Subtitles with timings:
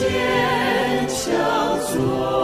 [0.00, 2.39] 坚强做。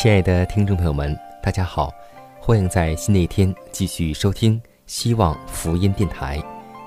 [0.00, 1.92] 亲爱的听众朋友们，大家好，
[2.38, 6.40] 欢迎在新的一天继续收听希望福音电台，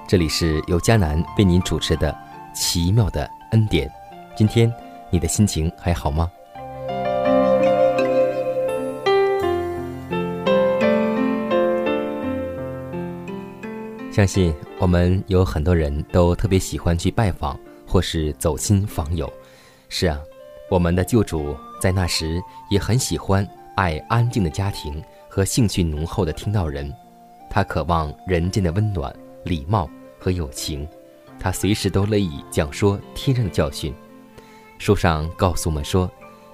[0.08, 2.10] 这里是由迦南为您主持的
[2.58, 3.86] 《奇妙的恩典》。
[4.34, 4.74] 今天
[5.10, 6.32] 你的心情还好吗？
[14.10, 19.30] 相信我们有很多人都特别喜欢去拜访或是走亲访友。
[19.90, 20.18] 是啊，
[20.70, 21.54] 我们的救主。
[21.82, 26.94] 在那时，也很喜欢爱安静的家庭和兴趣浓厚的听到人。
[27.50, 29.12] 他渴望人间的温暖、
[29.44, 30.88] 礼貌和友情。
[31.40, 33.92] 他随时都乐意讲说天上的教训。
[34.78, 36.08] 书上告诉我们说，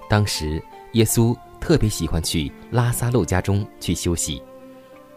[0.10, 0.64] 当时
[0.94, 4.42] 耶稣特别喜欢去拉萨路家中去休息。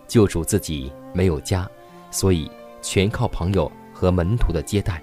[0.08, 1.70] 救主自己没有家，
[2.10, 2.50] 所以
[2.82, 5.00] 全靠朋友和门徒的接待。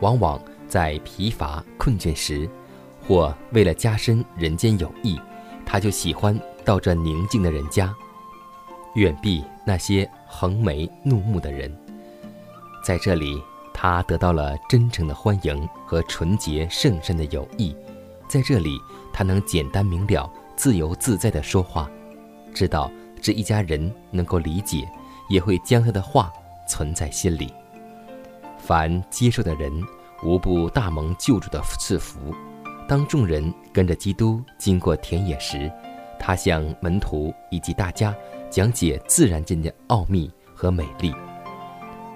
[0.00, 2.48] 往往在疲乏困倦时。
[3.06, 5.20] 或为了加深人间友谊，
[5.64, 7.94] 他就喜欢到这宁静的人家，
[8.94, 11.74] 远避那些横眉怒目的人。
[12.82, 13.42] 在这里，
[13.72, 17.76] 他得到了真诚的欢迎和纯洁圣善的友谊。
[18.28, 18.78] 在这里，
[19.12, 21.90] 他能简单明了、自由自在地说话，
[22.54, 22.90] 知道
[23.20, 24.88] 这一家人能够理解，
[25.28, 26.32] 也会将他的话
[26.66, 27.52] 存在心里。
[28.58, 29.70] 凡接受的人，
[30.22, 32.34] 无不大蒙救主的赐福。
[32.86, 35.72] 当众人跟着基督经过田野时，
[36.18, 38.14] 他向门徒以及大家
[38.50, 41.14] 讲解自然界的奥秘和美丽。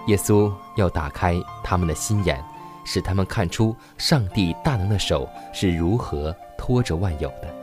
[0.08, 2.42] 耶稣要打开他们的心眼，
[2.84, 7.54] 使他们看出上帝大能的手是如何托着万有的。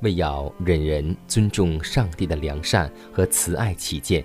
[0.00, 4.24] 为要忍人尊重上帝的良善和慈爱起见，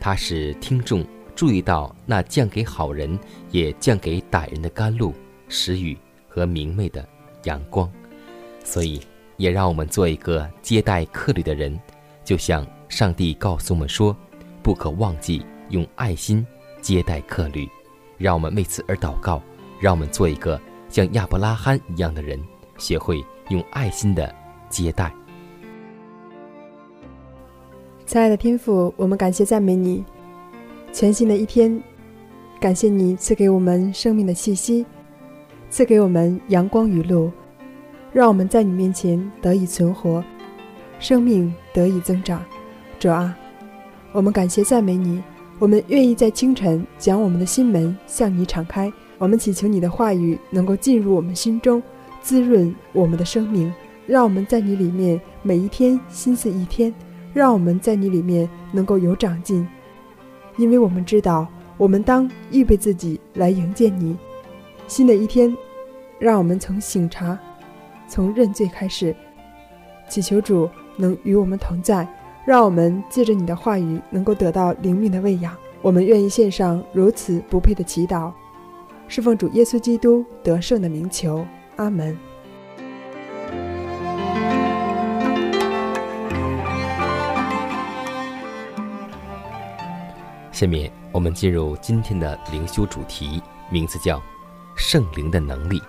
[0.00, 1.06] 他使听众
[1.36, 3.16] 注意到那降给好人
[3.52, 5.14] 也降给歹人的甘露、
[5.48, 5.96] 食雨。
[6.36, 7.02] 和明媚的
[7.44, 7.90] 阳光，
[8.62, 9.00] 所以
[9.38, 11.80] 也让我们做一个接待客旅的人，
[12.26, 14.14] 就像上帝告诉我们说，
[14.62, 16.46] 不可忘记用爱心
[16.82, 17.66] 接待客旅。
[18.18, 19.42] 让我们为此而祷告，
[19.80, 20.60] 让我们做一个
[20.90, 22.38] 像亚伯拉罕一样的人，
[22.76, 24.34] 学会用爱心的
[24.68, 25.10] 接待。
[28.04, 30.04] 亲爱的天父，我们感谢赞美你，
[30.92, 31.82] 全新的一天，
[32.60, 34.84] 感谢你赐给我们生命的气息。
[35.68, 37.30] 赐给我们阳光雨露，
[38.12, 40.24] 让我们在你面前得以存活，
[40.98, 42.42] 生命得以增长。
[42.98, 43.36] 主啊，
[44.12, 45.22] 我们感谢赞美你，
[45.58, 48.90] 我们愿意在清晨将我们的心门向你敞开。
[49.18, 51.82] 我们祈求你的话语能够进入我们心中，
[52.22, 53.70] 滋润我们的生命，
[54.06, 56.94] 让我们在你里面每一天心思一天，
[57.34, 59.66] 让我们在你里面能够有长进，
[60.56, 61.46] 因为我们知道
[61.76, 64.16] 我们当预备自己来迎接你。
[64.88, 65.54] 新的一天。
[66.18, 67.38] 让我们从醒茶，
[68.08, 69.14] 从认罪开始，
[70.08, 72.06] 祈求主能与我们同在。
[72.44, 75.52] 让我们借着你的话语，能够得到灵命的喂养。
[75.82, 78.32] 我们愿意献上如此不配的祈祷，
[79.08, 81.44] 侍奉主耶稣基督得胜的名求。
[81.74, 82.16] 阿门。
[90.52, 94.22] 下面我们进入今天的灵修主题，名字叫
[94.76, 95.82] “圣灵的能力”。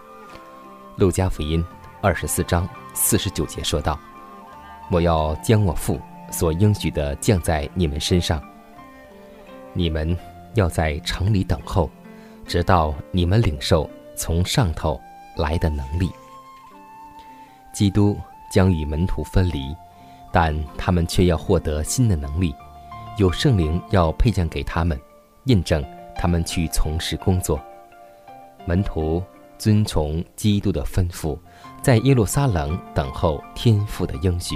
[0.98, 1.64] 路加福音
[2.02, 4.00] 二十四章四十九节说道
[4.90, 6.02] ：“我要将我父
[6.32, 8.42] 所应许的降在你们身上。
[9.74, 10.18] 你们
[10.56, 11.88] 要在城里等候，
[12.48, 15.00] 直到你们领受从上头
[15.36, 16.10] 来的能力。
[17.72, 18.18] 基督
[18.52, 19.76] 将与门徒分离，
[20.32, 22.56] 但他们却要获得新的能力，
[23.20, 25.00] 有圣灵要配降给他们，
[25.44, 25.86] 印证
[26.16, 27.60] 他们去从事工作。
[28.66, 29.22] 门徒
[29.58, 31.38] 遵从基督的吩咐，
[31.82, 34.56] 在耶路撒冷等候天父的应许，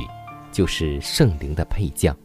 [0.51, 2.15] 就是圣灵的配将。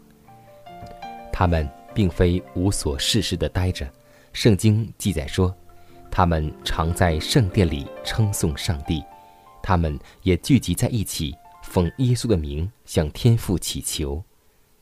[1.32, 3.88] 他们并非无所事事的待着，
[4.32, 5.54] 圣经记载说。
[6.08, 9.04] 他们常在圣殿里称颂上帝，
[9.62, 14.22] 他们也聚集在一起，奉耶稣的名向天父祈求。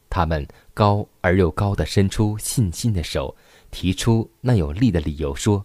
[0.08, 3.34] 他们高而又高地伸出信心的手，
[3.72, 5.64] 提出那有力的理由说：“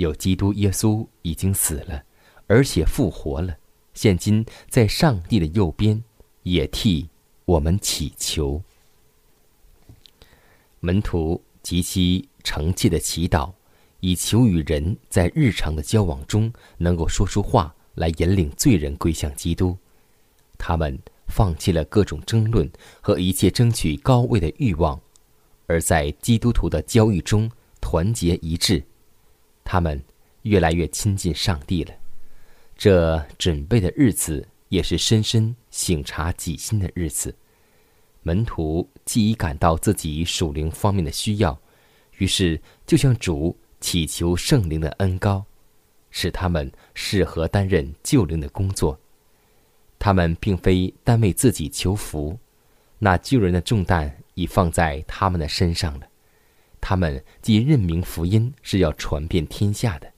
[0.00, 2.02] 有基督耶稣已经死了，
[2.46, 3.56] 而且复活了，
[3.94, 6.02] 现今在上帝的右边，
[6.42, 7.08] 也替
[7.44, 8.62] 我们祈求。”
[10.80, 13.52] 门徒极其诚切的祈祷。
[14.02, 19.76] 以求与人在日常的交往中能够说出话来，引领罪人归向基督。
[20.56, 20.98] 他们
[21.28, 22.66] 放弃了各种争论
[23.02, 24.98] 和一切争取高位的欲望，
[25.66, 28.82] 而在基督徒的交易中团结一致。
[29.72, 30.02] 他们
[30.42, 31.94] 越来越亲近上帝了。
[32.76, 37.32] 这准备的日子也是深深省察己心的日子。
[38.24, 41.56] 门徒既已感到自己属灵方面的需要，
[42.18, 43.56] 于是就向主。
[43.80, 45.42] 祈求圣灵的恩高，
[46.10, 48.98] 使他们适合担任救灵的工作。
[49.98, 52.38] 他们并非单为自己求福，
[52.98, 56.09] 那救人的重担已放在他们的身上了。
[56.80, 60.10] 他们既任命福音是要传遍天下的，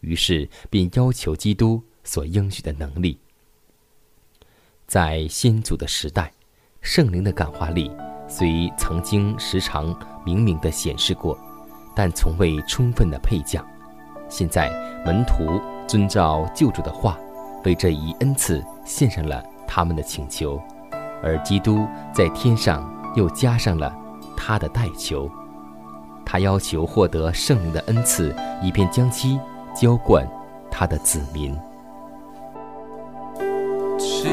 [0.00, 3.18] 于是便要求基督所应许的能力。
[4.86, 6.32] 在先祖的时代，
[6.80, 7.90] 圣灵的感化力
[8.28, 11.38] 虽曾经时常明明的显示过。
[11.98, 13.66] 但从未充分的配将。
[14.28, 14.68] 现在
[15.02, 15.58] 门徒
[15.88, 17.18] 遵照救主的话，
[17.64, 20.60] 为这一恩赐献上了他们的请求，
[21.22, 22.86] 而基督在天上
[23.16, 23.96] 又加上了
[24.36, 25.30] 他的代求。
[26.26, 29.40] 他要求获得圣灵的恩赐，以便将其
[29.74, 30.28] 浇灌
[30.70, 31.56] 他的子民。
[33.98, 34.30] 亲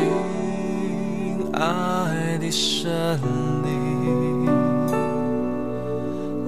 [1.54, 3.18] 爱的神
[3.64, 4.46] 灵，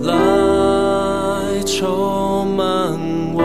[0.04, 0.26] 来。
[1.68, 2.94] 充满
[3.34, 3.42] 我，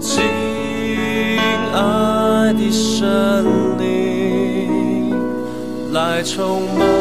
[0.00, 0.22] 亲
[1.74, 3.44] 爱的神
[3.78, 5.12] 灵，
[5.92, 6.91] 来充满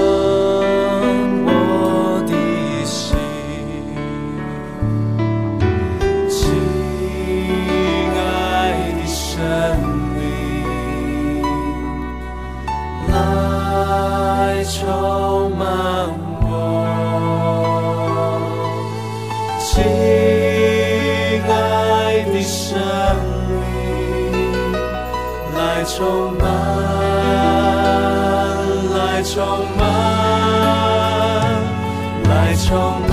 [26.02, 26.50] 充满，
[28.96, 29.38] 来充
[29.78, 29.80] 满，
[32.28, 32.70] 来充
[33.08, 33.11] 满。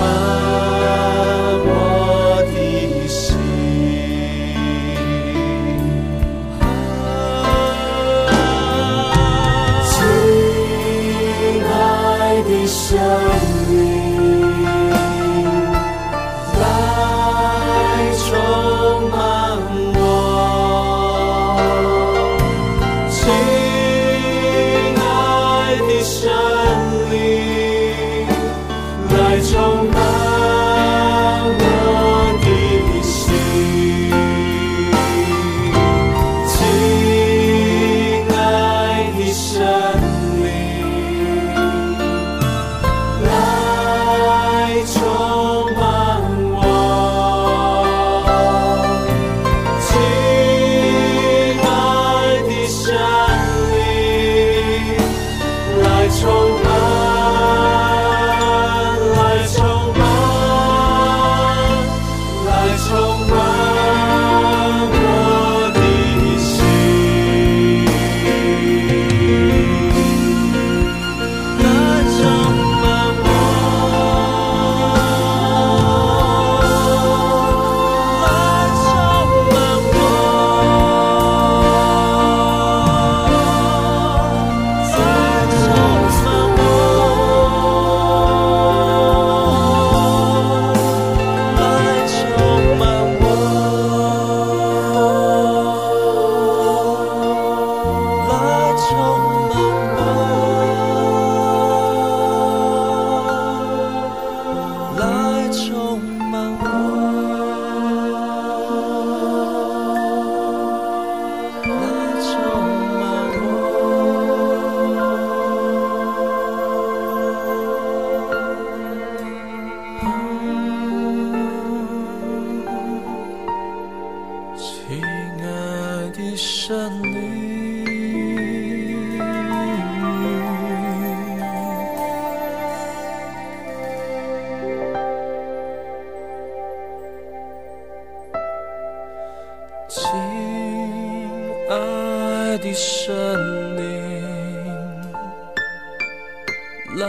[146.99, 147.07] 来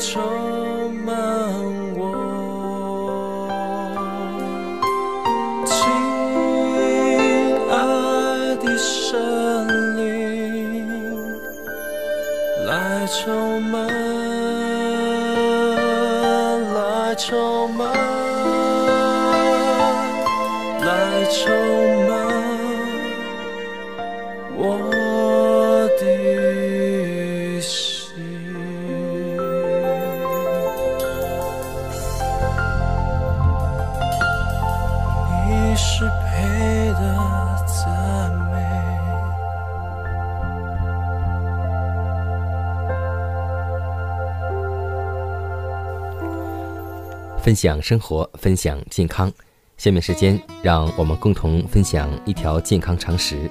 [0.00, 1.14] 充满
[1.96, 2.00] 我。
[5.64, 5.76] 亲
[7.70, 7.74] 爱
[8.56, 9.16] 的神
[9.96, 11.16] 灵，
[12.66, 13.86] 来充满，
[16.74, 17.28] 来充
[47.48, 49.32] 分享生活，分享健康。
[49.78, 53.50] 下面时间，让我们共同分享一条健康常识。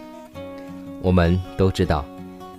[1.02, 2.06] 我们都知道，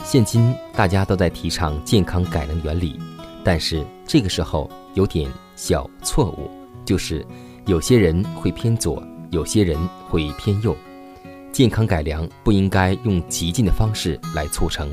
[0.03, 2.99] 现今大家都在提倡健康改良原理，
[3.45, 6.51] 但是这个时候有点小错误，
[6.85, 7.25] 就是
[7.67, 9.79] 有些人会偏左，有些人
[10.09, 10.77] 会偏右。
[11.53, 14.91] 健康改良不应该用激进的方式来促成。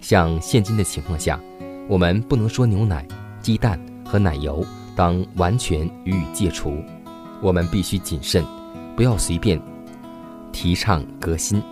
[0.00, 1.38] 像现今的情况下，
[1.86, 3.06] 我们不能说牛奶、
[3.42, 4.64] 鸡蛋和奶油
[4.96, 6.82] 当完全予以戒除，
[7.42, 8.42] 我们必须谨慎，
[8.96, 9.60] 不要随便
[10.50, 11.62] 提倡革新，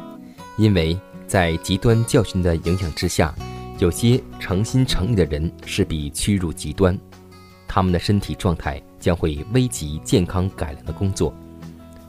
[0.58, 3.34] 因为在极端教训的影响之下，
[3.78, 6.96] 有些诚心诚意的人势必屈辱极端，
[7.66, 11.34] 他们的身体状态将会危及健康改良的工作。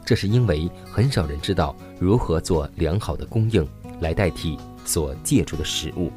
[0.04, 3.66] 这是因为很少人知道如何做良好的供应
[4.02, 6.12] 来代替所借助的食物。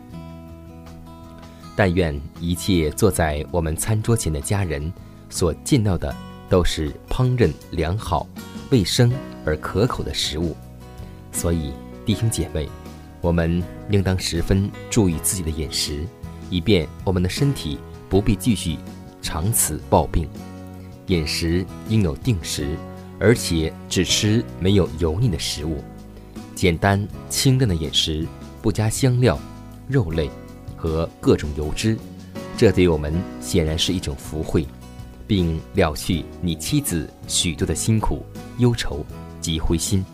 [1.78, 4.92] 但愿一切坐在我们餐桌前的家人
[5.30, 6.12] 所见到的
[6.48, 8.26] 都是烹饪良好、
[8.70, 9.12] 卫生
[9.44, 10.56] 而可口的食物。
[11.30, 11.72] 所以，
[12.04, 12.68] 弟兄姐妹，
[13.20, 16.04] 我们应当十分注意自己的饮食，
[16.50, 18.76] 以便我们的身体不必继续
[19.22, 20.28] 长此暴病。
[21.06, 22.76] 饮食应有定时，
[23.20, 25.84] 而且只吃没有油腻的食物，
[26.56, 28.26] 简单清淡的饮食，
[28.60, 29.38] 不加香料、
[29.86, 30.28] 肉类
[30.78, 31.98] 和各种油脂，
[32.56, 34.66] 这对我们显然是一种福惠，
[35.26, 38.24] 并了去你妻子许多的辛苦、
[38.58, 39.04] 忧愁
[39.40, 40.04] 及灰心。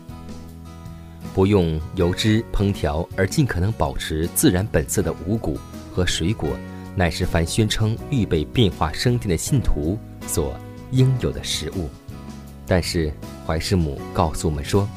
[1.33, 5.59] 不用油脂烹调而尽可能保持自然本色的五谷
[5.93, 6.49] 和水果，
[6.95, 10.57] 乃是凡宣称预备变化升天的信徒所
[10.91, 11.89] 应有的食物。
[12.65, 13.13] 但是
[13.45, 14.87] 怀师母告诉我们说，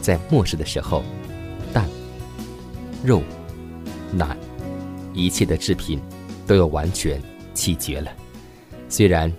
[0.00, 1.02] 在末世的时候，
[1.72, 1.84] 蛋、
[3.04, 3.20] 肉、
[4.12, 4.36] 奶，
[5.12, 6.00] 一切的制品
[6.46, 7.20] 都要完全
[7.54, 8.12] 弃绝了。
[8.88, 9.32] 虽然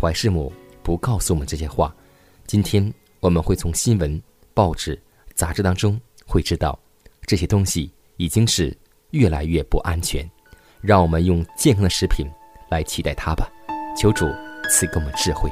[0.00, 0.52] 怀师母
[0.82, 1.94] 不告诉我们这些话，
[2.46, 4.20] 今天我们会从新闻、
[4.54, 5.00] 报纸、
[5.34, 6.78] 杂志当中会知道，
[7.22, 8.76] 这些东西已经是
[9.10, 10.28] 越来越不安全。
[10.80, 12.26] 让我们用健康的食品
[12.70, 13.50] 来取代它吧。
[13.96, 14.26] 求主
[14.70, 15.50] 赐给我们智慧。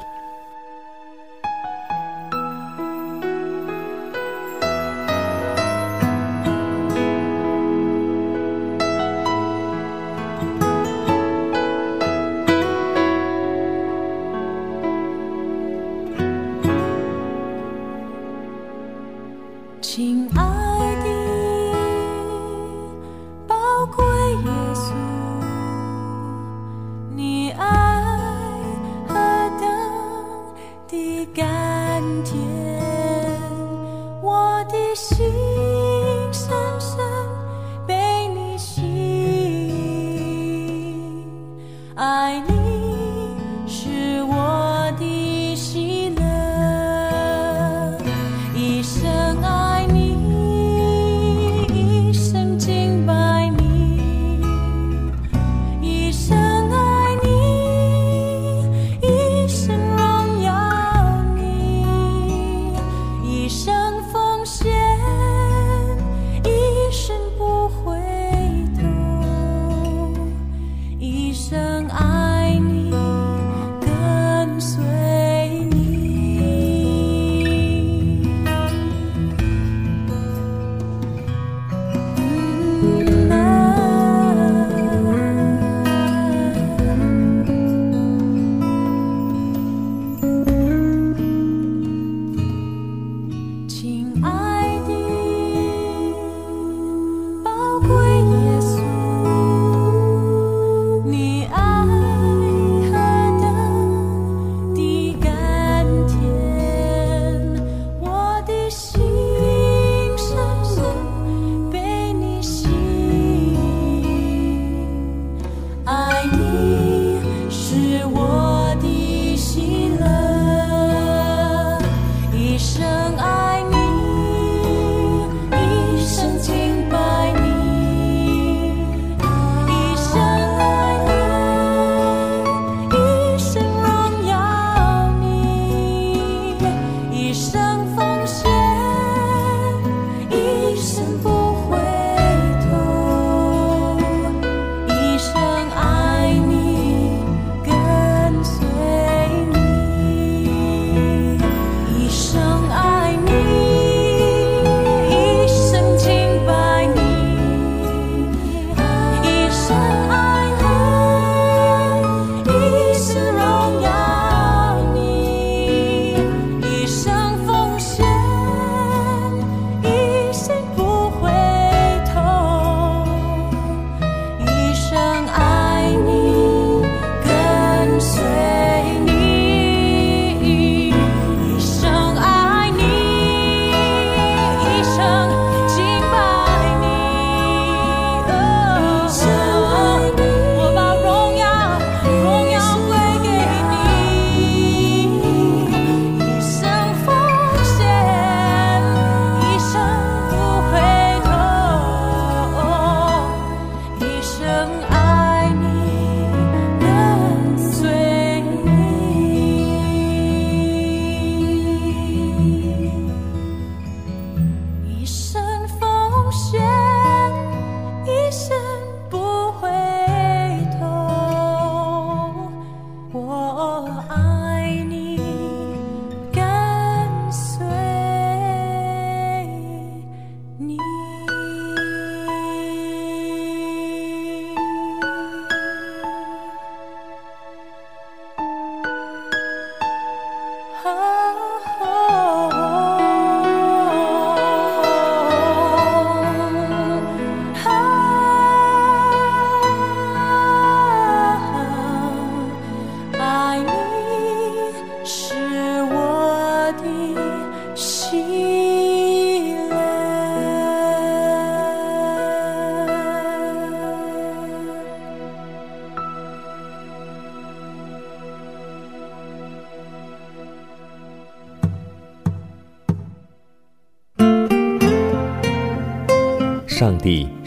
[30.87, 31.66] 的感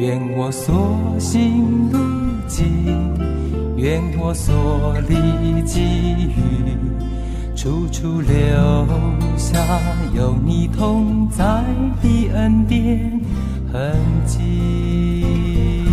[0.00, 1.98] 愿我所行路
[2.48, 5.82] 径，愿我所历际
[6.24, 6.74] 遇，
[7.54, 8.32] 处处留
[9.36, 9.60] 下
[10.14, 11.44] 有你同在
[12.02, 13.20] 的恩典
[13.70, 15.84] 痕迹。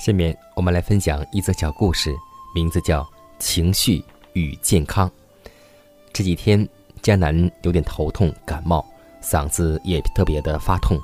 [0.00, 2.12] 下面我们来分享一则小故事，
[2.52, 3.00] 名字叫
[3.38, 5.08] 《情绪与健康》。
[6.12, 6.68] 这几天，
[7.02, 8.84] 迦南有点头痛、感冒，
[9.22, 10.96] 嗓子也特别的发痛，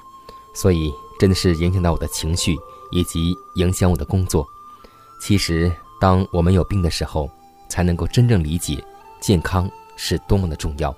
[0.54, 2.56] 所以真的是影响到我的情绪，
[2.92, 4.46] 以及影响我的工作。
[5.20, 7.28] 其实，当我们有病的时候，
[7.68, 8.82] 才能够真正理解
[9.20, 10.94] 健康是多么的重要。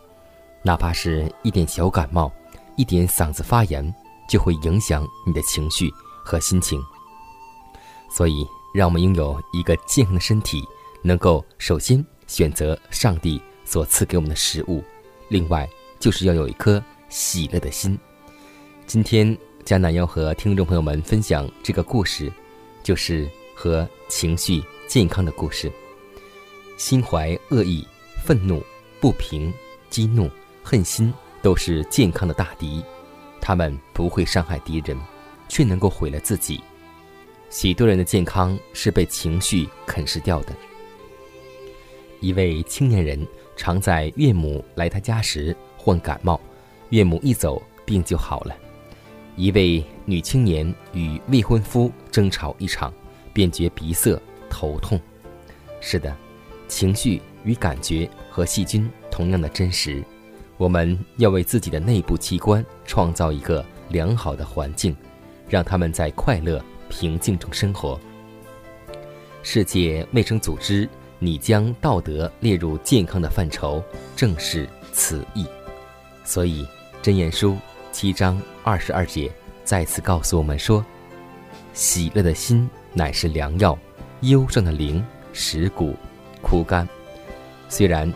[0.62, 2.30] 哪怕是一点小感冒，
[2.76, 3.94] 一点嗓子发炎，
[4.28, 5.90] 就会影响你的情绪
[6.22, 6.78] 和心情。
[8.10, 10.62] 所以，让我们拥有一个健康的身体，
[11.02, 14.83] 能够首先选择上帝所赐给我们的食物，
[15.28, 15.68] 另外
[16.00, 17.96] 就是要有一颗喜乐的心。
[18.85, 22.33] 今天，迦南要和听众朋友们分享这个故事，
[22.83, 25.70] 就是和情绪健康的故事。
[26.76, 27.87] 心怀恶意、
[28.24, 28.61] 愤怒、
[28.98, 29.54] 不平、
[29.88, 30.28] 激怒、
[30.64, 32.83] 恨心，都是健康的大敌。
[33.40, 34.98] 他们不会伤害敌人，
[35.48, 36.61] 却能够毁了自己。
[37.50, 40.52] 许多人的健康是被情绪啃食掉的。
[42.18, 43.26] 一位青年人
[43.61, 46.40] 常在岳母来他家时患感冒，
[46.88, 48.57] 岳母一走病就好了。
[49.37, 52.90] 一位女青年与未婚夫争吵一场，
[53.35, 54.18] 便觉鼻塞、
[54.49, 54.99] 头痛。
[55.79, 56.16] 是的，
[56.68, 60.03] 情绪与感觉和细菌同样的真实。
[60.57, 64.96] 我们要为自己的内部器官创造一个良好的环境，
[65.51, 66.64] 让他们在快乐。
[66.88, 68.01] 平静中生活。
[69.42, 70.88] 世界卫生组织
[71.22, 73.80] 你将道德列入健康的范畴，
[74.16, 75.46] 正是此意。
[76.24, 76.64] 所以，
[77.02, 77.52] 《真言书》
[77.92, 79.30] 七章二十二节
[79.62, 80.85] 再次告诉我们说
[81.74, 83.78] ：“喜乐的心乃是良药，
[84.22, 85.94] 忧伤的灵使骨
[86.42, 86.88] 枯干。”
[87.68, 88.12] 虽然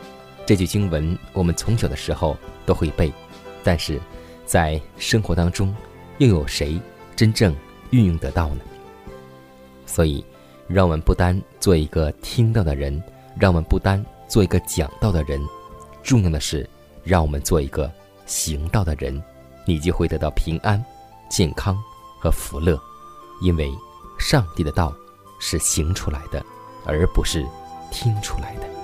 [0.47, 3.13] 这句经文我们从小的时候都会背，
[3.63, 4.01] 但是
[4.47, 5.75] 在生活当中，
[6.19, 6.81] 又有谁
[7.15, 7.55] 真正？
[7.91, 8.61] 运用得到呢？
[9.87, 10.25] 所以，
[10.67, 13.03] 让我们不单做一个听到的人，
[13.39, 15.41] 让我们不单做一个讲道的人，
[16.03, 16.69] 重要的是，
[17.03, 17.91] 让我们做一个
[18.27, 19.23] 行道的人，
[19.67, 20.83] 你就会得到平安、
[21.29, 21.77] 健康
[22.19, 22.79] 和福乐。
[23.43, 23.71] 因为，
[24.19, 24.95] 上帝的道
[25.41, 26.45] 是行出来的，
[26.87, 27.45] 而不是
[27.91, 28.84] 听出来的。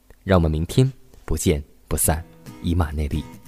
[0.23, 0.91] 让我们明天
[1.25, 2.23] 不见不散。
[2.63, 3.40] 以马内利。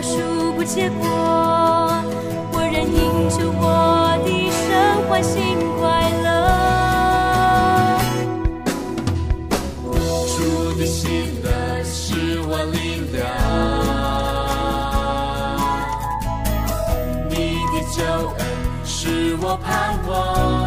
[0.00, 0.16] 到数
[0.54, 1.06] 不结果，
[2.54, 4.58] 我仍因着我的神
[5.06, 6.26] 欢心快乐。
[10.38, 10.38] 主
[10.78, 11.04] 的心
[11.42, 12.76] 的是我力
[13.12, 13.20] 量，
[17.28, 18.00] 你的救
[18.38, 18.40] 恩
[18.86, 19.68] 是我盼
[20.08, 20.59] 望。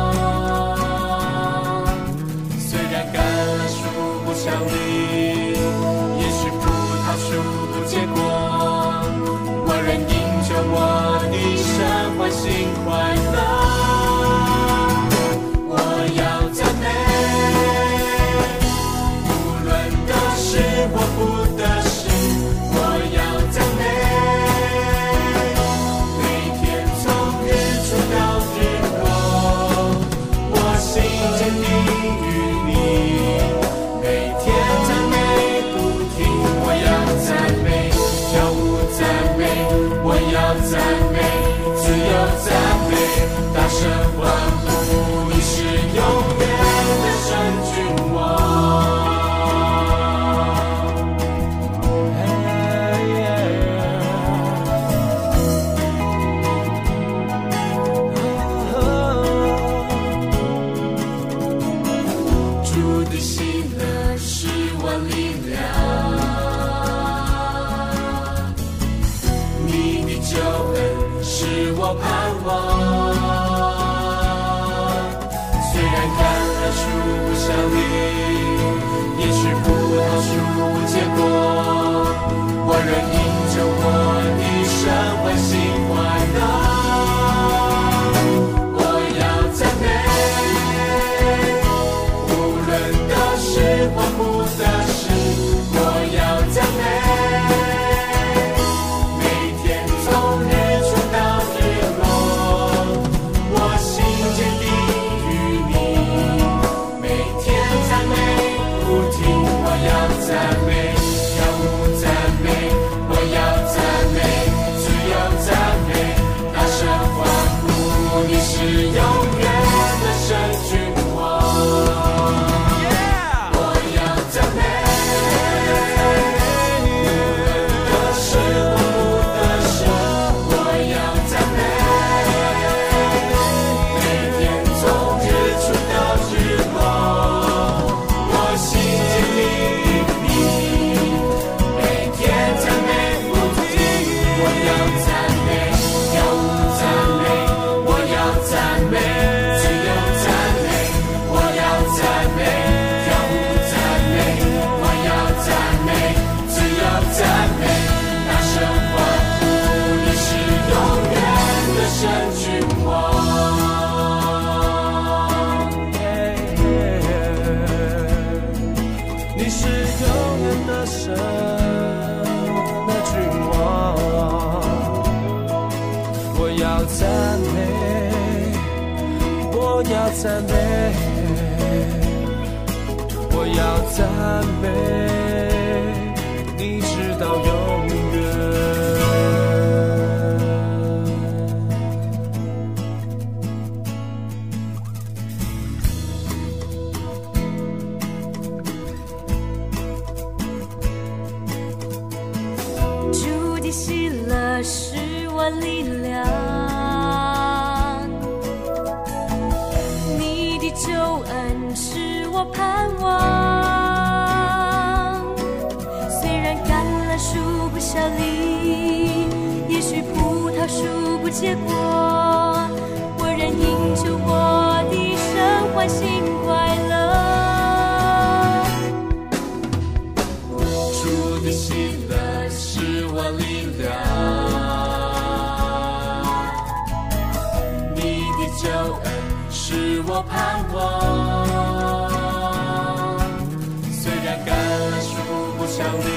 [245.75, 246.12] 想你。